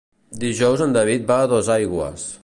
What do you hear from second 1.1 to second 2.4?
va a Dosaigües.